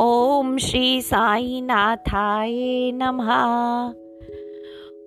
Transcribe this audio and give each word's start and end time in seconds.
ओम 0.00 0.58
श्री 0.58 1.02
साई 1.02 1.60
नाथाय 1.60 2.52
नमः। 2.94 3.28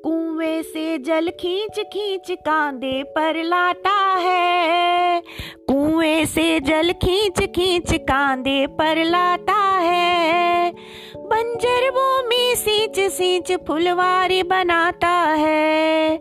कुएँ 0.03 0.61
से 0.61 0.97
जल 0.97 1.29
खींच 1.29 1.79
खींच 1.79 2.31
कांधे 2.31 3.03
पर 3.03 3.43
लाता 3.43 4.15
है। 4.19 5.21
कुएँ 5.69 6.25
से 6.25 6.59
जल 6.59 6.91
खींच 6.91 7.39
खींच 7.39 7.93
कांधे 7.93 8.67
पर 8.67 9.03
लाता 9.05 9.77
है। 9.77 10.71
बंजर 11.17 11.91
भूमि 11.91 12.53
सींच 12.55 13.11
सींच 13.11 13.51
फुलवारी 13.67 14.43
बनाता 14.43 15.33
है। 15.37 16.17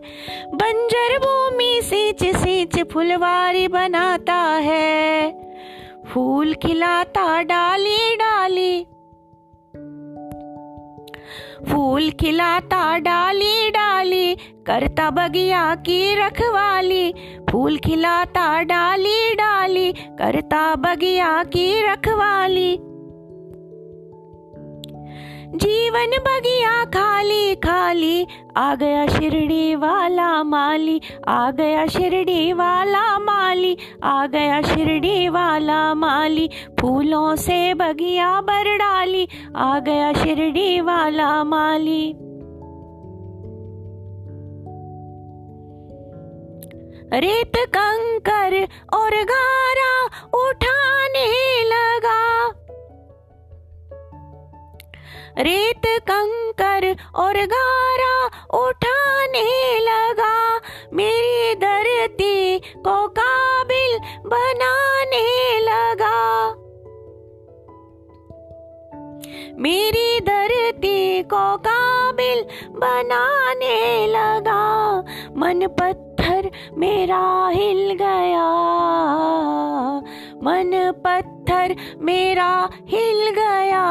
बंजर 0.53 1.17
भूमि 1.17 1.79
सींच 1.83 2.35
सींच 2.35 2.91
फुलवारी 2.91 3.67
बनाता 3.67 4.35
है। 4.35 5.46
फूल 6.17 6.53
खिलाता 6.53 7.41
डाली 7.41 8.15
डाली। 8.15 8.83
फूल 11.71 12.11
खिलाता 12.11 12.97
डाली 12.97 13.69
डाली। 13.69 14.35
करता 14.35 15.09
बगिया 15.09 15.75
की 15.75 16.15
रखवाली। 16.15 17.13
फूल 17.49 17.77
खिलाता 17.77 18.61
डाली 18.61 19.33
डाली। 19.33 19.93
करता 19.93 20.75
बगिया 20.75 21.43
की 21.43 21.87
रखवाली। 21.87 22.79
जीवन 25.55 26.09
बगिया 26.09 26.85
खाली 26.85 27.55
खाली, 27.55 28.27
आ 28.57 28.75
गया 28.75 29.07
शिरडी 29.07 29.75
वाला 29.75 30.43
माली, 30.43 31.01
आ 31.27 31.51
गया 31.51 31.87
शिरडी 31.87 32.53
वाला 32.53 33.19
माली, 33.19 33.77
आ 34.03 34.25
गया 34.25 34.61
शिरडी 34.61 35.29
वाला 35.29 35.93
माली, 35.93 36.49
फूलों 36.79 37.35
से 37.35 37.73
बगिया 37.73 38.41
बर 38.41 38.77
डाली, 38.77 39.27
आ 39.55 39.79
गया 39.79 40.13
शिरडी 40.13 40.81
वाला 40.81 41.43
माली। 41.43 42.13
रेत 47.13 47.51
कंकर 47.57 48.67
और 48.93 49.23
गारा 49.23 50.05
उठाने 50.33 51.46
रेत 55.39 55.81
कंकर 55.85 56.95
और 57.15 57.33
गारा 57.37 58.25
उठाने 58.57 59.79
लगा। 59.79 60.61
मेरी 60.93 61.55
धरती 61.55 62.59
को 62.59 63.07
काबिल 63.07 63.99
बनाने 64.25 65.59
लगा। 65.59 66.49
मेरी 69.59 70.19
धरती 70.19 71.23
को 71.23 71.57
काबिल 71.57 72.43
बनाने 72.69 74.07
लगा। 74.07 74.99
मन 75.37 75.67
पत्थर 75.67 76.51
मेरा 76.77 77.47
हिल 77.47 77.93
गया। 78.01 78.47
मन 80.43 80.91
पत्थर 81.05 81.75
मेरा 81.99 82.69
हिल 82.87 83.29
गया। 83.29 83.83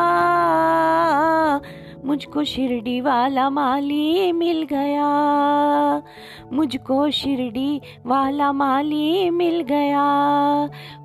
मुझको 2.04 2.44
शिरडी 2.44 3.00
वाला 3.00 3.50
माली 3.50 4.32
मिल 4.32 4.62
गया। 4.62 5.08
मुझको 6.52 7.10
शिरडी 7.10 7.80
वाला 8.06 8.52
माली 8.52 9.30
मिल 9.30 9.60
गया। 9.60 10.06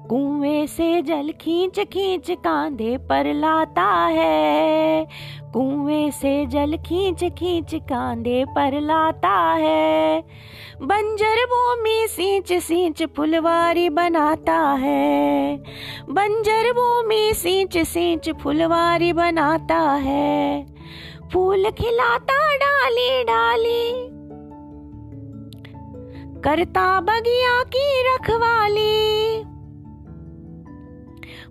कुएँ 0.09 0.67
से 0.67 1.01
जल 1.01 1.33
खींच 1.41 1.79
खींच 1.79 2.31
कांधे 2.31 2.97
पर 2.97 3.33
लाता 3.33 4.05
है। 4.05 5.07
कुएँ 5.53 6.11
से 6.11 6.45
जल 6.45 6.77
खींच 6.77 7.23
खींच 7.23 7.75
कांधे 7.75 8.45
पर 8.45 8.81
लाता 8.81 9.53
है। 9.53 10.23
बंजर 10.81 11.45
भूमि 11.45 12.07
सींच 12.09 12.53
सींच 12.53 13.03
फुलवारी 13.03 13.89
बनाता 13.89 14.57
है। 14.57 15.57
बंजर 16.09 16.71
भूमि 16.73 17.31
सींच 17.33 17.77
सींच 17.77 18.29
फुलवारी 18.29 19.13
बनाता 19.13 19.79
है। 19.79 20.65
फूल 21.33 21.71
खिलाता 21.71 22.55
डाली 22.55 23.23
डाली। 23.23 23.91
करता 26.41 27.01
बगिया 27.01 27.63
की 27.63 28.03
रखवाली। 28.13 29.43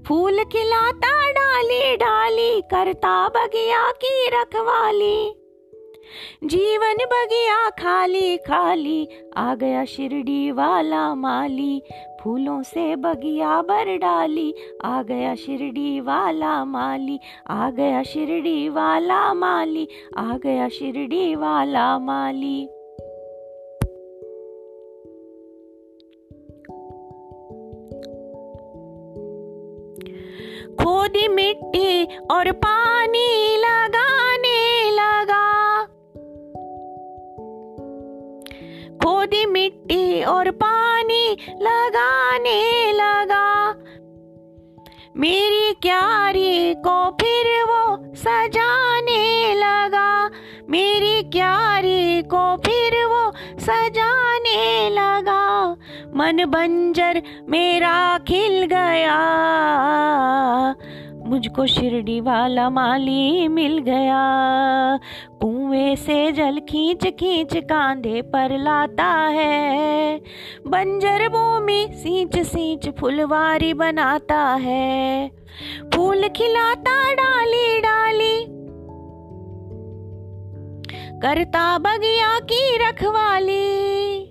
फूल 0.09 0.45
खिलाता 0.45 1.33
डाली 1.33 1.97
डाली। 1.97 2.20
करता 2.57 3.29
बगिया 3.29 3.91
की 3.91 4.29
रखवाली। 4.29 5.35
जीवन 6.45 6.95
बगिया 6.95 7.71
खाली 7.71 8.37
खाली, 8.37 9.09
आ 9.37 9.55
गया 9.55 9.85
शिरडी 9.85 10.51
वाला 10.51 11.15
माली। 11.15 11.83
फूलों 12.23 12.63
से 12.63 12.97
बगिया 12.97 13.63
बर 13.63 13.97
डाली, 13.97 14.55
आ 14.85 15.03
गया 15.03 15.35
शिरडी 15.35 16.01
वाला 16.01 16.65
माली। 16.65 17.19
आ 17.51 17.71
गया 17.71 18.03
शिरडी 18.03 18.69
वाला 18.69 19.35
माली, 19.35 19.89
आ 20.17 20.37
गया 20.37 20.69
शिरडी 20.69 21.35
वाला 21.35 21.99
माली। 21.99 22.69
खोदी 30.75 31.29
मिट्टी 31.29 32.19
और 32.31 32.53
पानी 32.53 33.57
लगाने 33.57 34.91
लगा। 34.91 35.83
खोदी 39.05 39.47
मिट्टी 39.47 40.23
और 40.23 40.51
पानी 40.51 41.37
लगाने 41.63 42.93
लगा। 42.93 43.75
मेरी 45.17 45.73
क्यारी 45.73 46.75
को 46.75 47.11
फिर 47.11 47.63
वो 47.63 48.15
सजाने 48.15 49.55
लगा। 49.55 50.31
मेरी 50.71 51.23
क्यारी 51.23 52.23
को 52.23 52.57
फिर 52.57 53.07
वो 53.07 53.33
सजाने 53.61 54.91
लगा। 54.91 55.77
मन 56.17 56.45
बंजर 56.49 57.23
मेरा 57.49 58.19
खिल 58.19 58.65
गया। 58.65 59.17
मुझको 61.27 61.67
शिरडी 61.67 62.21
वाला 62.21 62.71
माली 62.71 63.49
मिल 63.49 63.79
गया। 63.79 64.21
कुएँ 65.41 65.97
से 65.97 66.33
जल 66.33 66.59
खींच 66.59 67.07
खींच 67.07 67.57
कांधे 67.57 68.23
पर 68.23 68.59
लाता 68.59 69.13
है। 69.15 70.21
बंजर 70.67 71.29
भूमि 71.29 71.89
सींच 71.93 72.39
सींच 72.39 72.89
फुलवारी 72.89 73.75
बनाता 73.75 74.55
है। 74.55 75.31
फूल 75.95 76.29
खिलाता 76.29 77.15
डाली 77.15 77.81
डाली। 77.81 78.47
करता 81.21 81.79
बगिया 81.79 82.39
की 82.39 82.77
रखवाली। 82.77 84.30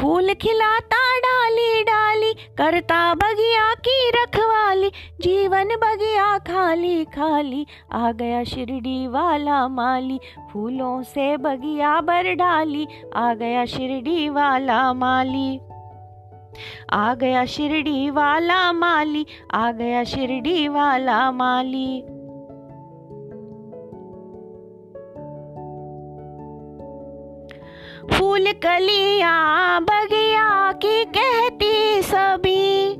फूल 0.00 0.34
खिलाता 0.34 1.18
डाली 1.18 1.82
डाली, 1.82 2.32
करता 2.32 3.14
बगिया 3.14 3.74
की 3.74 4.10
रखवाली, 4.10 4.88
जीवन 5.20 5.64
बगिया 5.64 6.38
खाली 6.38 7.04
खाली, 7.04 7.66
आ 7.92 8.12
गया 8.12 8.44
शिरडी 8.44 9.06
वाला 9.06 9.68
माली, 9.68 10.20
फूलों 10.52 11.02
से 11.02 11.36
बगिया 11.36 12.00
बर 12.00 12.34
डाली, 12.34 12.88
आ 13.16 13.34
गया 13.34 13.64
शिरडी 13.64 14.28
वाला 14.28 14.92
माली। 14.92 15.60
आ 16.92 17.14
गया 17.14 17.44
शिरडी 17.44 18.10
वाला 18.10 18.72
माली, 18.72 19.26
आ 19.54 19.70
गया 19.70 20.04
शिरडी 20.04 20.68
वाला 20.68 21.30
माली। 21.30 22.04
फूल 28.12 28.52
कलिया 28.52 29.34
बगिया 29.80 30.72
की 30.72 31.04
कहती 31.04 32.02
सभी। 32.02 32.94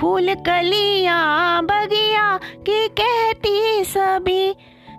फूल 0.00 0.34
कलिया 0.34 1.60
बगिया 1.60 2.40
की 2.56 2.88
कहती 2.88 3.84
सभी। 3.84 4.56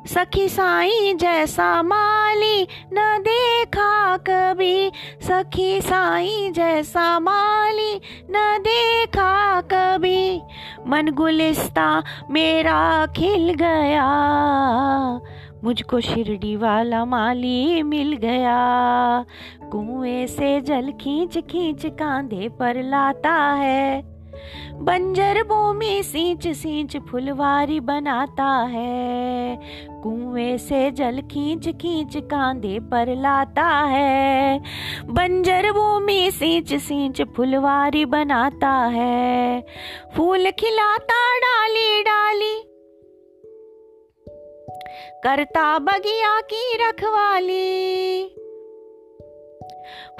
सखी 0.07 0.49
साई 0.49 1.13
जैसा 1.13 1.83
माली 1.83 2.67
न 2.93 3.17
देखा 3.21 4.17
कभी। 4.17 4.91
सखी 5.21 5.81
साई 5.81 6.51
जैसा 6.51 7.19
माली 7.19 8.01
न 8.29 8.57
देखा 8.59 9.61
कभी। 9.61 10.41
मन 10.87 11.07
गुलिस्ता 11.07 12.03
मेरा 12.31 13.05
खिल 13.05 13.53
गया। 13.53 14.07
मुझको 15.63 15.99
शिरडी 15.99 16.55
वाला 16.55 17.05
माली 17.05 17.83
मिल 17.83 18.13
गया। 18.13 19.25
कुएँ 19.63 20.27
से 20.27 20.61
जल 20.61 20.91
खींच 20.91 21.37
खींच 21.37 21.85
कांधे 21.85 22.49
पर 22.49 22.83
लाता 22.83 23.33
है। 23.33 24.01
बंजर 24.73 25.43
भूमि 25.43 26.03
सींच 26.03 26.47
सींच 26.47 26.97
फुलवारी 26.97 27.79
बनाता 27.79 28.45
है। 28.45 29.59
कुएँ 30.03 30.57
से 30.57 30.91
जल 30.91 31.21
खींच 31.21 31.69
खींच 31.69 32.17
कांधे 32.17 32.79
पर 32.79 33.15
लाता 33.15 33.67
है। 33.67 34.59
बंजर 35.05 35.71
भूमि 35.71 36.31
सींच 36.31 36.73
सींच 36.73 37.21
फुलवारी 37.21 38.05
बनाता 38.05 38.71
है। 38.71 39.65
फूल 40.17 40.51
खिलाता 40.51 41.37
डाली 41.37 42.01
डाली 42.01 42.76
करता 45.23 45.79
बगिया 45.79 46.41
की 46.41 46.77
रखवाली। 46.81 47.96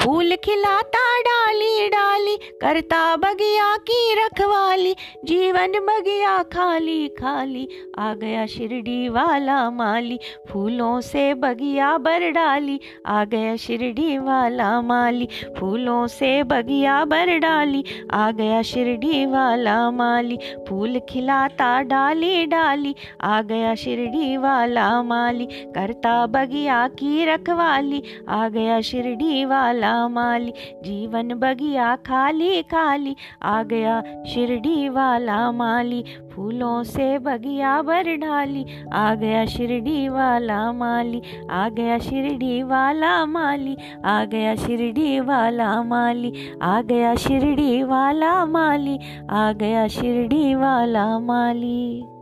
फूल 0.02 0.36
खिलाता 0.36 1.20
डाली 1.22 1.90
डाली, 1.90 2.38
करता 2.38 3.16
बगिया 3.16 3.76
की 3.78 4.14
रखवाली, 4.14 4.96
जीवन 5.26 5.72
बगिया 5.72 6.44
खाली 6.44 7.08
खाली, 7.08 7.68
आ 8.00 8.14
गया 8.14 8.46
शिरडी 8.46 9.10
वाला 9.10 9.70
माली, 9.70 10.20
फूलों 10.52 11.02
से 11.02 11.34
बगिया 11.34 11.98
बर 11.98 12.32
डाली, 12.32 12.80
आ 13.06 13.24
गया 13.26 13.56
शिरडी 13.56 14.18
वाला 14.18 14.82
माली, 14.82 15.28
फूलों 15.60 16.08
से 16.08 16.44
बगिया 16.44 17.06
बर 17.06 17.38
डाली, 17.38 17.84
आ 18.12 18.32
गया 18.32 18.62
शिरडी 18.62 19.26
वाला 19.26 19.92
माली, 19.92 20.38
फूल 20.70 21.00
खिलाता 21.10 21.82
डाली 21.82 22.46
डाली, 22.46 22.96
आ 23.22 23.42
गया 23.42 23.76
शिरडी 23.76 24.38
वाला 24.38 25.02
माली, 25.02 25.46
करता 25.46 26.26
बगिया 26.26 26.88
की 26.88 27.26
रखवाली, 27.26 28.04
आ 28.30 28.48
गया 28.50 28.82
शिरडी 28.82 29.46
वाला 29.46 29.57
वाला 29.58 30.08
माली, 30.08 30.52
जीवन 30.84 31.34
बगिया 31.34 31.96
खाली 31.96 32.62
खाली, 32.64 33.16
आ 33.44 33.64
गया 33.64 34.02
शिरडी 34.28 34.90
वाला 34.90 35.52
माली, 35.52 36.04
फूलों 36.32 36.84
से 36.84 37.18
बगिया 37.20 37.82
भर 37.82 38.16
ढाली, 38.18 38.66
आ 38.94 39.14
गया 39.16 39.46
शिरडी 39.46 40.08
वाला 40.10 40.72
माली, 40.72 41.22
आ 41.52 41.68
गया 41.70 41.98
शिरडी 42.00 42.62
वाला 42.64 43.26
माली, 43.26 43.76
आ 44.06 44.24
गया 44.26 44.56
शिरडी 44.56 45.20
वाला 45.22 45.82
माली, 45.84 46.34
आ 46.62 46.82
गया 46.82 47.16
शिरडी 47.16 47.84
वाला 47.84 48.46
माली, 48.46 48.98
आ 49.32 49.52
गया 49.52 49.88
शिरडी 49.88 50.56
वाला 50.56 51.08
माली। 51.20 52.17